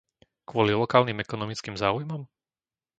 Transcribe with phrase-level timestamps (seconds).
[0.49, 2.21] Kvôli lokálnym ekonomickým záujmom?